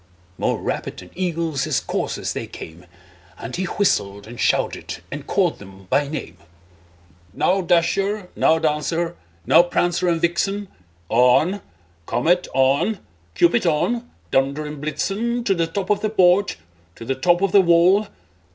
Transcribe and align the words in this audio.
More 0.39 0.57
rapid 0.59 0.97
than 0.97 1.11
eagles 1.13 1.65
his 1.65 1.79
coursers 1.79 2.33
they 2.33 2.47
came, 2.47 2.87
And 3.37 3.55
he 3.55 3.65
whistled, 3.65 4.25
and 4.25 4.39
shouted, 4.39 4.97
and 5.11 5.27
called 5.27 5.59
them 5.59 5.85
by 5.91 6.07
name; 6.07 6.37
"Now, 7.33 7.61
Dasher! 7.61 8.27
now, 8.35 8.57
Dancer! 8.57 9.15
now, 9.45 9.61
Prancer 9.61 10.07
and 10.09 10.19
Vixen! 10.19 10.69
On! 11.09 11.61
Comet, 12.07 12.47
on! 12.55 12.97
Cupid, 13.35 13.67
on! 13.67 14.09
Dunder 14.31 14.65
and 14.65 14.81
Blitzen 14.81 15.43
To 15.43 15.53
the 15.53 15.67
top 15.67 15.91
of 15.91 15.99
the 16.01 16.09
porch, 16.09 16.57
to 16.95 17.05
the 17.05 17.13
top 17.13 17.43
of 17.43 17.51
the 17.51 17.61
wall! 17.61 18.07